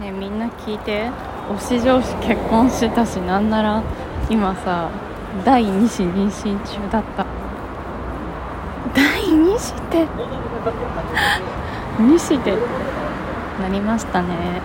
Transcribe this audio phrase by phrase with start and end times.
[0.00, 1.10] ねみんな聞いて。
[1.46, 3.80] 推し上司結婚してたしなんなら
[4.28, 4.90] 今さ
[5.44, 7.24] 第2子妊娠中だった。
[8.92, 10.08] 第2子って
[11.98, 12.56] ？2子で
[13.60, 14.60] なりましたね。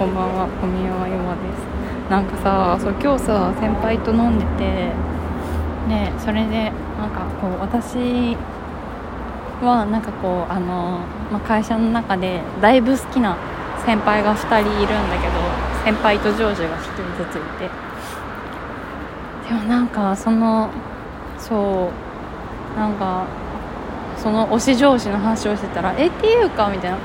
[0.00, 2.10] こんばんは小宮山ヨマです。
[2.10, 4.92] なんかさそう今日さ先輩と飲んでて
[5.86, 8.36] ねそれでなんかこう私
[9.64, 11.00] はなんかこうあの、
[11.30, 13.36] まあ、会社の中でだいぶ好きな
[13.84, 15.34] 先輩が2人いるんだけど
[15.84, 17.70] 先輩と上司が1人ずついて。
[19.48, 20.70] でもなんかその
[21.38, 21.90] そ
[22.74, 23.26] うなんか
[24.16, 26.96] その推し上司の話をしてたら「えっていうか」みたいな。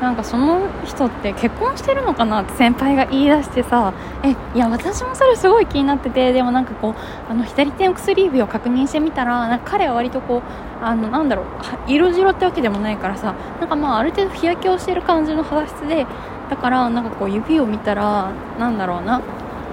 [0.00, 6.94] なんかその人って結婚してるのかなって先輩が言い出してさえいや私もそれすごい気になっててでもなんかこう
[7.30, 11.46] あの左手の薬指を確認してみたらなんか彼は割とこうあのなんだろう
[11.90, 16.06] 色白ってわけでもないからさなんかまあある程度日焼けをしてる感じの肌質で
[16.50, 19.22] だからなんかこう指を見たらなんだろうな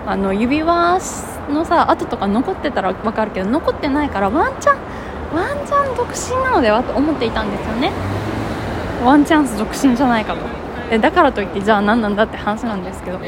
[0.08, 1.00] あの指輪
[1.50, 8.23] のさ跡とか残ってたら分かるけど残ってないからワンチャンワンチャン独身なのではと思っていたんですよね。
[9.04, 10.40] ワンチャンス独身じゃないかと。
[10.90, 13.20] でだからといってじゃあ何なんだって話なんですけど。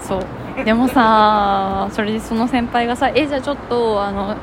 [0.00, 0.64] そう。
[0.64, 4.36] でもさそれでその先輩がさえじゃあちょっとあの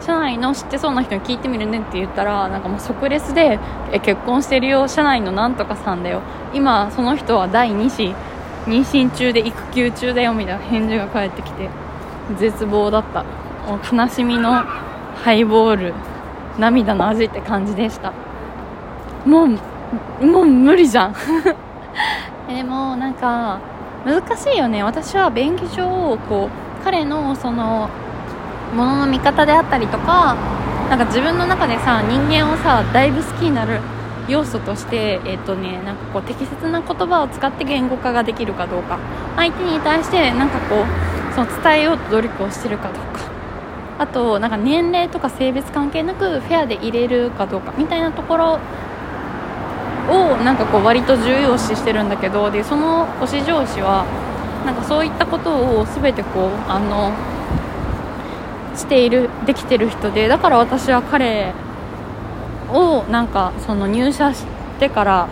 [0.00, 3.60] 社内の知ってそうな人に聞いてみるねって言ったらなんかもう即レスで
[3.92, 6.22] え結婚してるよ社内のなんとかさんだよ。
[6.52, 8.14] 今その人は第2子。
[8.64, 11.68] 妊娠中で育休中だよみたいな返事が返ってきて。
[12.38, 13.24] 絶望だった。
[13.66, 14.64] もう悲しみの
[15.24, 15.94] ハイボール。
[16.58, 18.12] 涙の味って感じでした。
[19.26, 19.58] もう
[20.20, 21.14] もう無理じゃん。
[22.48, 23.58] でもなんか
[24.04, 24.82] 難しいよね。
[24.82, 27.88] 私は便宜上こう彼のその
[28.74, 30.34] ものの見方であったりとか
[30.88, 33.80] なんか自分の中でさ人間をさだいぶ好きになる
[34.28, 38.98] 要素としてえっ、とねなんかこう適切な言葉を使って言語化ができるかどうか。
[39.36, 43.32] 相手に対してなんかこうその伝えようと努力をしてるかどうか。
[43.98, 48.58] あとなんか年齢とか性別関係なくフェアで入れるかどうかみたいなところ
[50.08, 54.04] をなんかこう割と重要視してるんだけどでその推し上司は
[54.64, 57.12] なんかそういったことを全てこうあの
[58.76, 61.52] しているできてる人でだから私は彼
[62.70, 64.44] をなんかその入社し
[64.78, 65.28] てから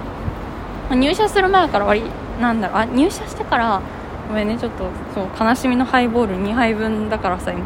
[0.91, 2.03] 入社する前から割
[2.41, 3.81] なんだろうあ入社してから
[4.29, 7.65] ごめんねちょっとそう悲しみのハイボール2杯分だからさ今。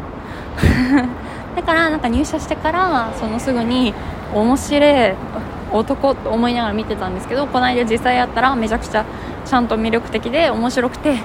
[1.55, 3.93] だからなんか入社してからそのすぐに
[4.33, 5.13] 面白い
[5.71, 9.05] 男と思いながら見てたんですけどこの間実際やったらめちゃくちゃ
[9.45, 11.19] ちゃんと魅力的で面白くてえ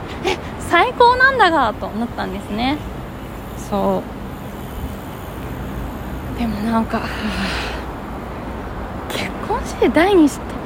[0.58, 2.78] 最高なんだがと思ったんですね。
[3.70, 4.02] そ
[6.36, 6.38] う。
[6.38, 7.02] でもなんか
[9.08, 10.60] 結婚して第二子って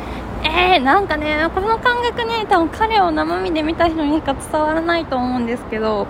[0.45, 6.07] えー、なんかねこの感覚ね多分彼を生身で見た人にしか伝わらないと思うんですけど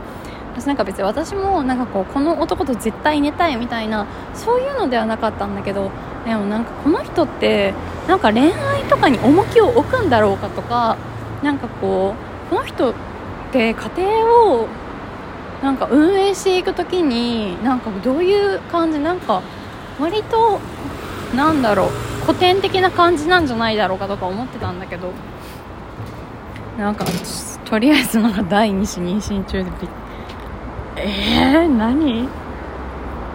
[0.54, 5.90] 私なんか別に私もなんかこうこの男と絶対寝たいみたいなそういうのではなかったんだけど
[6.24, 7.74] でもなんかこの人って
[8.08, 10.96] なんか恋愛とかに重きを置くんだろうかとか
[11.42, 12.14] なんかこ
[12.46, 12.94] うこの人っ
[13.52, 14.68] て家庭を
[15.62, 19.42] なんか運営していく時になんかどういう感じなんか
[19.98, 20.60] 割と
[21.34, 21.88] なんだろう
[22.26, 25.12] 古典的な感じなんじゃないだろうかとか思ってたんだけど
[26.78, 27.04] なんか
[27.64, 29.88] とりあえずなんか第2子妊娠中でび
[30.96, 32.28] えー、何？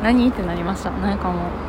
[0.01, 0.29] 何？
[0.29, 0.91] ってなりました。
[0.91, 1.68] なんかもう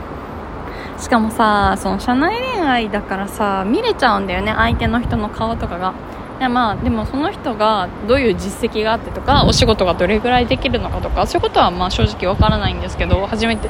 [1.00, 5.94] しかもさその社内恋愛だからさ見れちゃうんだよね相手の人の顔とかが。
[6.38, 13.68] いやまあでもその人がどういう実績があってとかお仕事がどれぐらいできるのかとかそういうことはまあ正直わからないんですけど初めて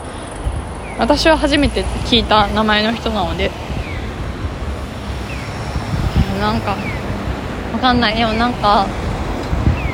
[0.97, 3.51] 私は初めて聞いた名前の人なので。
[6.41, 6.75] なんか
[7.73, 8.17] わかんない。
[8.17, 8.87] でもなんか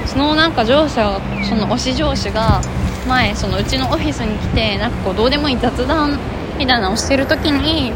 [0.06, 2.60] そのなんか上司はその推し上司が
[3.08, 6.18] 前そのうちのオフィスに来てなんかこうどうでもいい雑談
[6.58, 7.92] みたいなのをしてる時に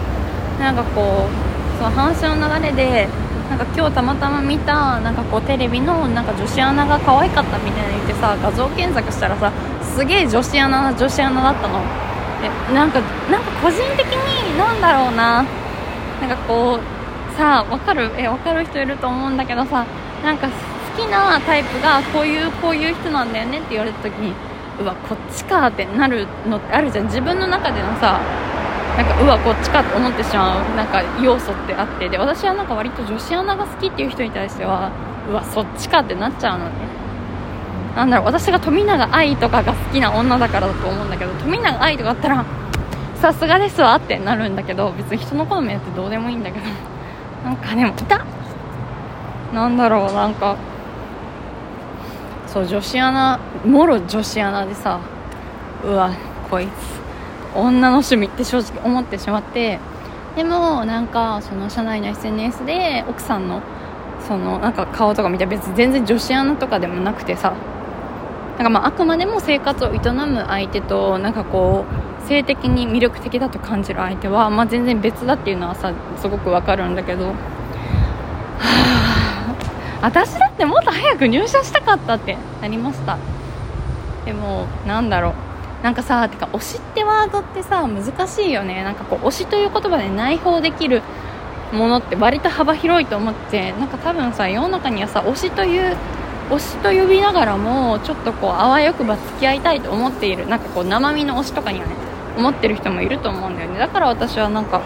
[0.58, 3.08] なんかこうその話の流れで
[3.48, 9.50] なんか今日たまたま見たなんかこうテレビのなんか女子アナが可愛かったみたいな言ってさ画像検索したらさ
[9.82, 11.80] すげえ女子アナ女子アナだったの。
[12.40, 13.00] でなんか
[13.30, 15.44] なんか個人的になんだろうな。
[16.20, 18.10] なんかこうさあ分かる？
[18.16, 19.86] え分かる人いると思うんだけどさ
[20.22, 20.52] なんか好
[21.02, 24.34] きなタイプがこういうこういう人なんだよねって言われた時に
[24.80, 27.04] うわこっちかってなるのってあるじゃん。
[27.04, 28.20] 自分の中でのさ
[28.96, 32.08] なんかうわこっちかって思ってしまうなんか要素ってあって。
[32.08, 34.90] で私はなんか割と女子アナが好きっていう人に対しては
[35.28, 36.72] うわそっちかってなっちゃうのね。
[37.94, 42.44] なんだろう私が富永愛とかが好きな女だからだと思うんだけど富永愛とかだったら
[43.16, 46.66] さすがですわってなるんだけど別に人の好みやってどうでもいいんだけど。
[47.44, 48.24] なんかでもいた？
[49.52, 50.56] なんだろうなんか。
[52.52, 55.00] そう女子アナもろ女子アナでさ
[55.84, 56.12] うわ
[56.50, 56.68] こいつ
[57.54, 59.78] 女の趣味って正直思ってしまって
[60.34, 63.62] でもなんかその社内の SNS で奥さんの
[64.26, 67.54] そのなんか顔とか見て別に全然女子アナとかでもなくてさ
[68.56, 71.84] なんかまああくまでも生活を営む相手となんかこ
[72.24, 77.28] う性的に魅力的だと感じる相手は、まあ、全然別だっていうのはさすごくわかるんだけど。
[77.28, 77.34] は
[80.02, 83.16] あ私ってもっと早く入社したかったってなりました。
[84.26, 85.34] でもなんだろう。
[85.82, 88.84] なんかさてか推しってワードってさ難しいよね。
[88.84, 91.00] なんかこう推しという言葉で内包できる
[91.72, 95.96] ものって割と幅広いと思ってなんか多分さ世の中にはさ推しという
[96.50, 100.46] 推しと呼びながらもちょっとこうあわよくば付き合いたいと思っている。
[100.46, 101.94] なんかこう生身の推しとかにはね
[102.36, 103.78] 思ってる人もいると思うんだよね。
[103.78, 104.82] だから私はなんか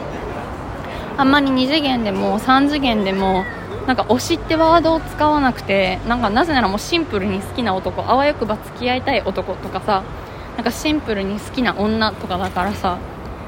[1.16, 3.44] あんまり2次元でも3次元でも
[3.86, 10.02] なんか推しってワードを使わなくてなんかなぜならもうシンプルに好きな男あわよくば付き合いたい男とかさ
[10.56, 12.98] なんかシンプルに好きな女とかだからさ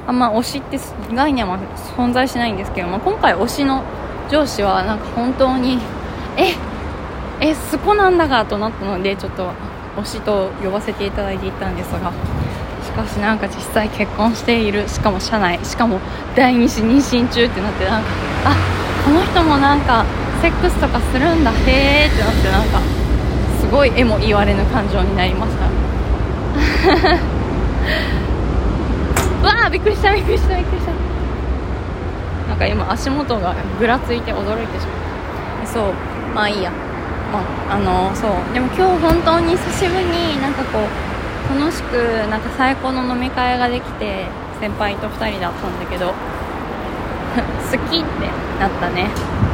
[0.07, 0.79] あんま推しって
[1.15, 1.59] 概念は
[1.97, 3.83] 存在しないんですけど、まあ、今回推しの
[4.31, 5.79] 上司はなんか本当に
[6.37, 6.55] え
[7.41, 9.53] えそこなんだがとなったのでちょっと
[9.97, 12.13] 推しと呼ばせていただいていたんですが
[12.85, 16.01] しかしなんか実際結婚しているしかも社内しかも
[16.35, 18.09] 第2子妊娠中ってなってなんか
[18.45, 20.05] あこの人もなんか
[20.47, 21.51] セックスとかするんだ。
[21.51, 22.81] へーってなってなんか
[23.59, 25.65] すごい絵も言われぬ感情になりました。
[29.45, 30.93] わあびっくりしたびっくりしたびっくりした。
[32.49, 34.97] なんか今足元がぐらついて驚いてしまっ
[35.63, 35.67] た。
[35.67, 35.85] そう。
[36.33, 36.71] まあいいや。
[37.33, 38.31] まああのそう。
[38.55, 41.97] でも今日本当に久しぶりになんかこう楽しく
[42.31, 44.27] なんか最高の飲み会ができて
[44.61, 46.15] 先輩と2人だったんだけど
[47.69, 49.46] 好きってなったね。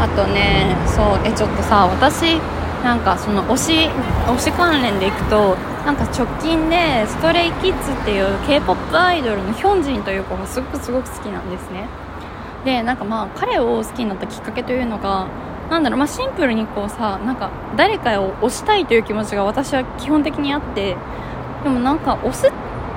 [0.00, 2.38] あとねそうえちょっとさ私
[2.82, 3.88] なんかその推し
[4.26, 11.88] 推し関連でいくとなんか直近でストレイキッズっていう k p o p アイドルのヒョンジンという子がすごくすごく好きなんですね。
[12.64, 15.28] でなんかまあ彼を好きになったきっかけというのが
[15.70, 20.96] なんだろう、まあ、シンプルにこうさなんか誰かを推したいという気持ちが私は基本的にあって
[21.62, 22.52] でもなんか推す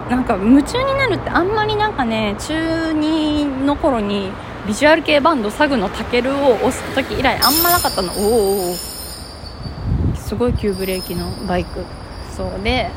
[0.10, 2.54] なんか夢中になるってあんまりなんかね中
[2.92, 4.32] 2の頃に
[4.68, 8.12] ビジュアル系バンドサグのタケルを押す時以来あんまなかったの。
[8.12, 8.76] おお
[10.14, 11.86] すごい急ブレーキのバイク。
[12.36, 12.90] そうで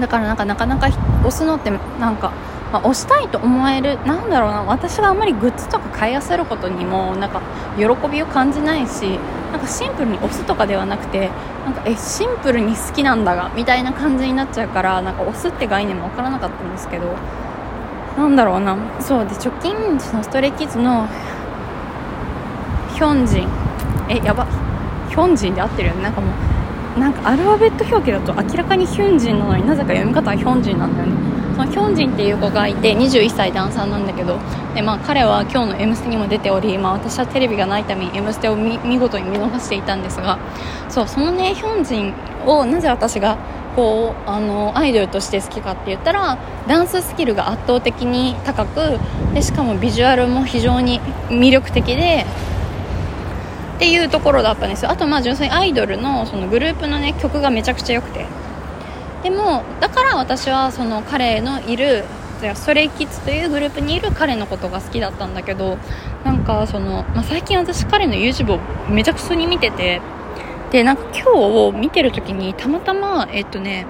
[0.00, 2.32] だからなんかなかなか押すのってなんか、
[2.72, 4.62] まあ、押したいと思えるなんだろうな。
[4.62, 7.42] 私があんまりグッズとか買いあせることにもなんか
[7.76, 9.18] 喜びを感じないし
[9.52, 11.28] なんかシンプルに押すとかではなくて
[11.66, 17.14] なんかえシンプルに好きなんだがみたいな感じになっちゃうからなんか押すって概念も分からなかったんですけど
[18.16, 18.76] なんだろうな。
[19.00, 21.08] そうで直近そのストレイキッズの
[22.94, 23.48] ヒョンジン。
[24.08, 24.46] えやば。
[25.08, 26.02] ヒョンジンで合ってるよね。
[26.02, 26.28] なんかも
[26.96, 31.32] うなんかアルファベット表記だと明らかにヒョンジンなのになぜか読み方はヒョンジンなんだよね。
[31.52, 34.38] そのヒョンジンっていう子がいて21歳ダンサーなんだけど
[34.74, 40.38] で、まあ、彼は今日の「M ステ」にも出ており、まあ、私はテレビがないために「M ステ」を見事に見逃していたんですが
[40.88, 42.14] そうそのねヒョンジン
[42.46, 43.36] をなぜ私が
[43.74, 46.38] こうあのアイドルとして好きかって言ったら
[46.68, 48.98] ダンススキルが圧倒的に高く
[49.34, 52.26] でしかもビジュアルも非常に魅力的で
[53.76, 54.90] っていうところだったんですよ。
[54.90, 58.26] あとまあ純粋にアイドルのそのグループのね曲がめちゃくちゃ良くて。
[59.22, 62.04] でもだから私はその彼のいる
[62.54, 65.78] ストレイキッズというグループにいる彼のことが好きだったんだけど
[66.24, 68.58] なんかその、まあ、最近私彼の YouTube を
[68.90, 70.00] めちゃくちゃに見てて
[70.72, 73.86] でなんか今日を見てる時にたまたまえっとね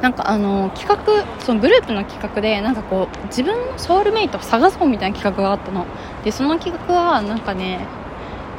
[0.00, 5.86] なんかあの企画そのグループの企画でなんかこう自分のソウルメイトを探そうみたいな企画があったの。
[6.22, 7.86] でその企画はなんかね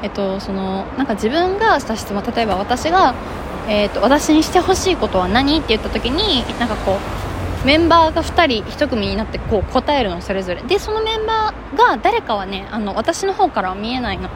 [0.02, 3.14] えっと、そのなんか自分がした質問例えば私が、
[3.68, 6.98] えっと、私にしてほしいことは何って言った時になんかこ
[7.64, 10.62] うメンバーが2人1組になってこう答えるのそれぞれ。
[10.62, 14.30] でそのメンバーが誰かはねあの私の方からは見えないの。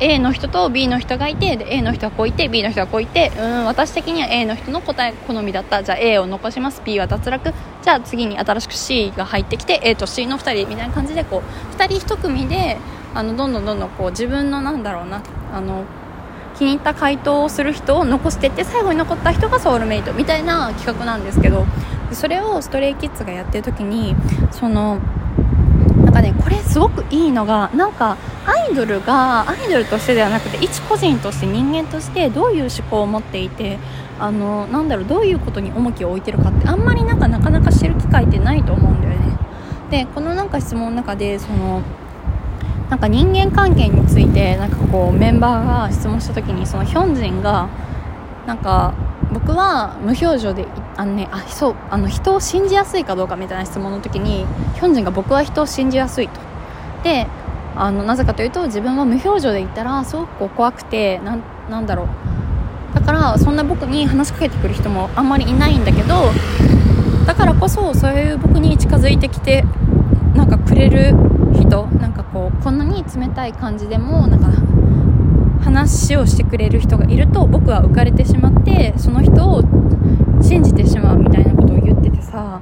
[0.00, 5.82] A の人と B の人がいてで A の人はこういて B の人はこういてうん私的には A の人の答え好みだった。
[5.82, 6.82] じゃあ A を残します。
[6.84, 7.52] B は脱落。
[7.82, 12.78] じゃあ次に新しく C が入ってきて A と C の2人みたいな感じでこう2人1組で
[13.14, 15.84] あのどんどんどんどんこう自分のなんだろうなあの
[16.56, 21.66] 気に入った回答をする人を残していって最後に残った人がソウルメイトみたいな企画なんですけど
[22.12, 24.14] それをストレイキッズがやってる時に
[24.50, 25.00] その
[26.04, 33.78] なんかねこれすごくいいのがなんかアイドルがアイドルとしてではなくて一個人として人間としてどういう思考を持っていて
[34.18, 39.38] あのなんだろうどういうことに重きを置いてるかってあんまりなんかなかなか知る機会ってないと思うんだよね。
[39.90, 41.82] でこのなんか質問の中でその
[42.90, 47.68] なんか人間関係についてなんかこうメンバーが質問した時にそのヒョンジンが
[48.46, 48.94] なんか
[49.32, 56.40] 僕は無表情であのねあそうあの人を信じやすいかどうかみたいな質問の時にヒョンジンが僕は人を信じやすいと。
[57.02, 57.26] で
[57.74, 61.38] あのなぜかというと自分は無表情で言ったらすごく怖くてな
[61.70, 62.06] なんだろう。
[62.94, 66.30] だからそんな僕に話しかけてくる人もあんまりいないんだけど
[67.26, 69.64] だからこそそういう僕に近づいてきて
[70.34, 71.14] なんかくれる
[71.54, 74.50] 人なんかこうこんなに冷たい感じでもなんか
[75.64, 79.62] 話をしてくれる人がいると僕は浮かれてしまってその人を
[80.42, 82.60] 信じてしまうみたいなことを言っててさ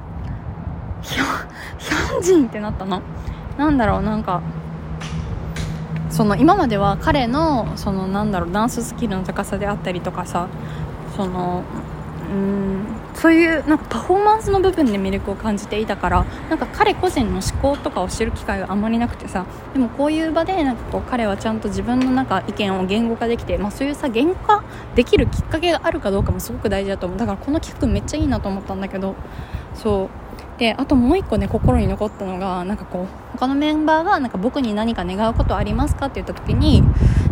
[1.01, 3.01] ヒョンジンってなったの？
[3.57, 4.41] なんだろうなんか
[6.11, 10.47] その今までは彼のそのなんだろうダンススキルの高さであったりとかさ
[11.15, 11.63] その
[12.31, 24.63] うんそういうなんかパフォーマンスの部分で魅力を感じていたからなんか彼個人の思考とかを知る機会があまりなくてさでもこういう場でなんかこう彼はちゃんと自分のなんか意見を言語化できて、まあ、そういうさ言語化
[24.95, 27.19] できるきっかけがあるかどうかもすごく大事だと思う。
[27.19, 29.15] だからこの企画めっちゃいいなと思ったんだけど
[29.75, 30.20] そう。
[30.61, 36.83] であともう一個ね心に残ったのがなんかこう他のメンバーがなんか僕に何か願うことありますかって言った時に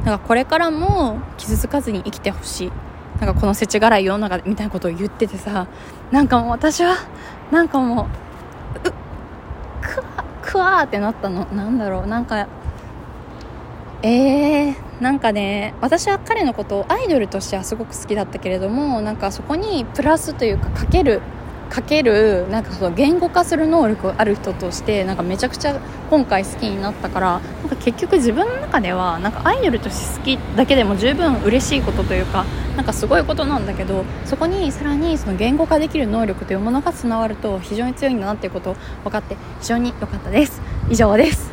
[0.04, 2.72] なんかこれからも傷つかずに生きてほしい。
[3.22, 5.68] なんかこの世知辛い世の中みたいなことを言っててさ
[6.10, 6.96] なんかもう私は
[7.52, 8.08] なんかも
[8.84, 8.92] うう
[9.82, 11.46] くわくわーってなったの。
[11.54, 12.08] なんだろう。
[12.08, 12.48] なんか
[14.02, 21.22] えー、なんかね私は彼のことをアイドルとしてはすごく好きだったけれどもなんかそこにプラスというかかける
[21.70, 32.46] かけるなんかその言語化する能力ある人としてなんかめちゃくちゃ今回好きになったからなんか結局自分の中ではなんかアイドルとして好きだけでも十分嬉しいことというか
[32.76, 40.62] なんかすごいことなんだけどそこにさらにその言語化できる能力というものが備わると非常に強いんだなっていうことを分かって非常に良かったです。
[40.90, 41.50] 以上です。